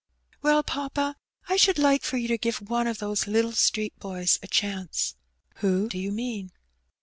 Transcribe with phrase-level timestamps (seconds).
[0.39, 0.97] 142 Heb Bennt.
[0.97, 1.13] '* Well^
[1.45, 4.47] p&P&j I should like for you to give one of those little street boys a
[4.47, 5.13] chance/'
[5.57, 6.51] ''Who do you mean?